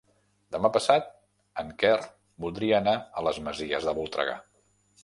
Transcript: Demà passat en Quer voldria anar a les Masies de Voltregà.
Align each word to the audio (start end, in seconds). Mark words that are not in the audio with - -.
Demà 0.53 0.69
passat 0.77 1.11
en 1.65 1.69
Quer 1.83 1.93
voldria 2.47 2.81
anar 2.81 2.97
a 3.23 3.29
les 3.29 3.45
Masies 3.51 3.89
de 3.93 3.97
Voltregà. 4.03 4.43